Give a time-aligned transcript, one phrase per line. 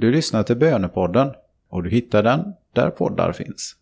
[0.00, 1.30] Du lyssnar till Bönepodden
[1.68, 3.76] och du hittar den där poddar finns.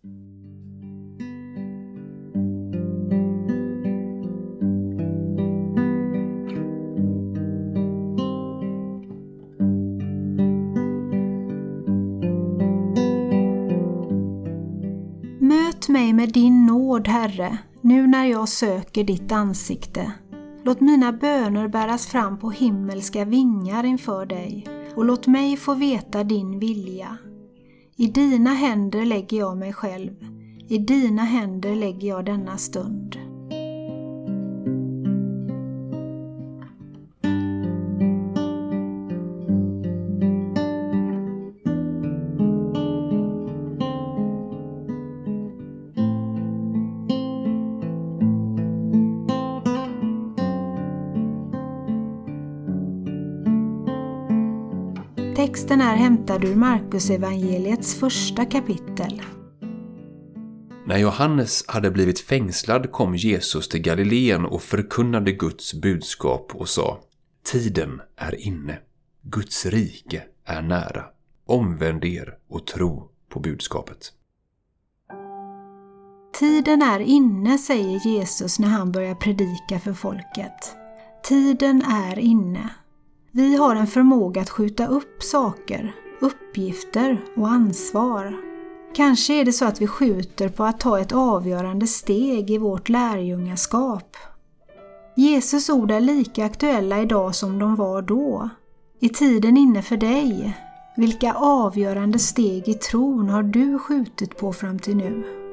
[15.40, 20.12] Möt mig med din nåd, Herre, nu när jag söker ditt ansikte.
[20.64, 26.24] Låt mina böner bäras fram på himmelska vingar inför dig och låt mig få veta
[26.24, 27.18] din vilja.
[27.96, 30.12] I dina händer lägger jag mig själv,
[30.68, 33.25] i dina händer lägger jag denna stund.
[55.36, 59.22] Texten är hämtad ur Markus evangeliets första kapitel.
[60.86, 67.00] När Johannes hade blivit fängslad kom Jesus till Galileen och förkunnade Guds budskap och sa
[67.44, 68.78] Tiden är inne.
[69.22, 71.04] Guds rike är nära.
[71.46, 74.12] Omvänd er och tro på budskapet.
[76.38, 80.76] Tiden är inne, säger Jesus när han börjar predika för folket.
[81.22, 82.70] Tiden är inne.
[83.36, 88.36] Vi har en förmåga att skjuta upp saker, uppgifter och ansvar.
[88.94, 92.88] Kanske är det så att vi skjuter på att ta ett avgörande steg i vårt
[92.88, 94.16] lärjungaskap.
[95.16, 98.48] Jesus ord är lika aktuella idag som de var då.
[99.00, 100.56] Är tiden inne för dig?
[100.96, 105.45] Vilka avgörande steg i tron har du skjutit på fram till nu?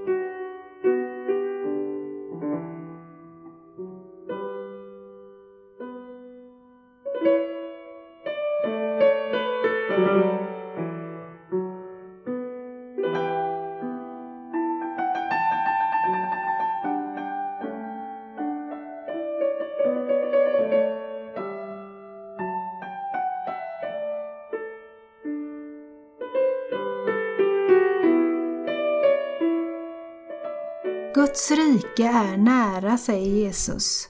[31.23, 34.07] Guds rike är nära, säger Jesus.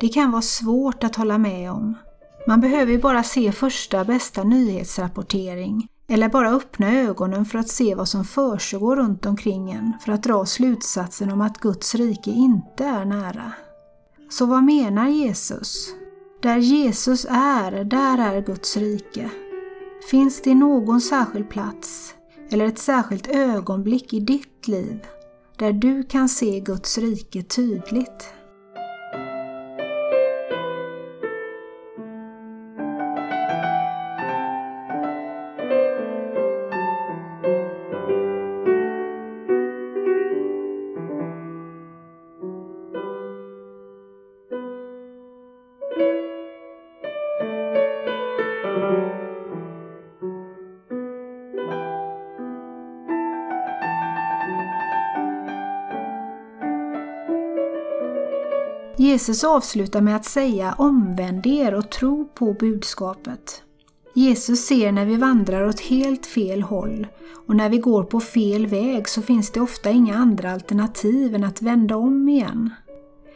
[0.00, 1.94] Det kan vara svårt att hålla med om.
[2.46, 7.94] Man behöver ju bara se första bästa nyhetsrapportering eller bara öppna ögonen för att se
[7.94, 12.84] vad som försiggår runt omkring en för att dra slutsatsen om att Guds rike inte
[12.84, 13.52] är nära.
[14.30, 15.88] Så vad menar Jesus?
[16.42, 19.30] Där Jesus är, där är Guds rike.
[20.10, 22.14] Finns det någon särskild plats
[22.50, 25.06] eller ett särskilt ögonblick i ditt liv
[25.62, 28.34] där du kan se Guds rike tydligt?
[58.96, 63.62] Jesus avslutar med att säga omvänd er och tro på budskapet.
[64.14, 67.06] Jesus ser när vi vandrar åt helt fel håll
[67.46, 71.44] och när vi går på fel väg så finns det ofta inga andra alternativ än
[71.44, 72.70] att vända om igen.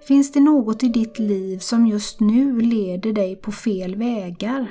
[0.08, 4.66] Finns det något i ditt liv som just nu leder dig på fel vägar?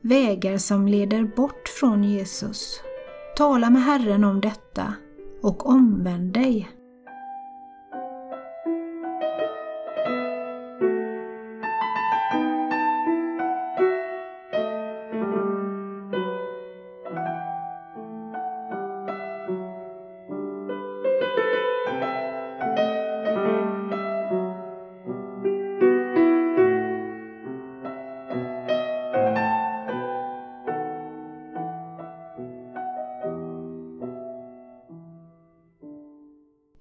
[0.00, 2.80] Vägar som leder bort från Jesus?
[3.36, 4.94] Tala med Herren om detta
[5.42, 6.79] och omvänd dig.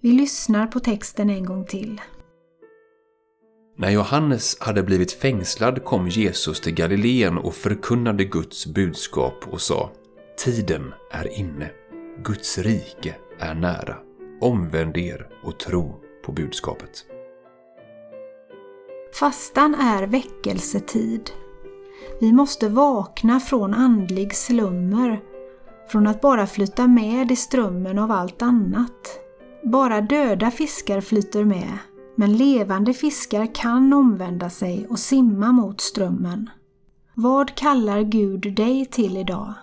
[0.02, 2.02] Vi lyssnar på texten en gång till.
[3.78, 9.92] När Johannes hade blivit fängslad kom Jesus till Galileen och förkunnade Guds budskap och sa
[10.38, 11.72] Tiden är inne.
[12.24, 13.96] Guds rike är nära.
[14.42, 17.06] Omvänd er och tro på budskapet.
[19.20, 21.32] Fastan är väckelsetid.
[22.22, 25.22] Vi måste vakna från andlig slummer,
[25.92, 29.20] från att bara flyta med i strömmen av allt annat.
[29.64, 31.78] Bara döda fiskar flyter med,
[32.16, 36.50] men levande fiskar kan omvända sig och simma mot strömmen.
[37.14, 39.54] Vad kallar Gud dig till idag?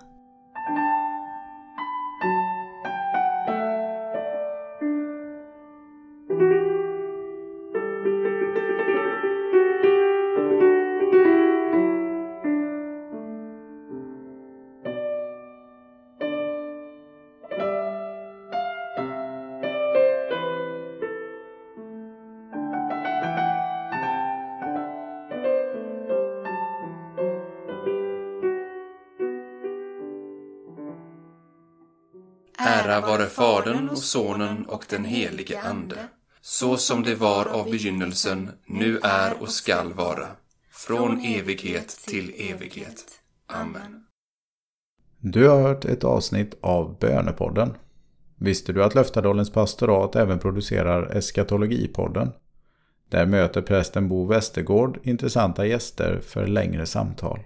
[32.59, 35.99] Ära vare Fadern och Sonen och den helige Ande,
[36.41, 40.27] så som det var av begynnelsen, nu är och skall vara,
[40.73, 43.05] från evighet till evighet.
[43.47, 44.05] Amen.
[45.19, 47.75] Du har hört ett avsnitt av Bönepodden.
[48.39, 52.33] Visste du att Löftadalens pastorat även producerar Eskatologipodden?
[53.09, 57.41] Där möter prästen Bo Westergård intressanta gäster för längre samtal.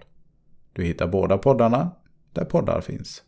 [0.73, 1.91] Du hittar båda poddarna
[2.33, 3.19] där poddar finns.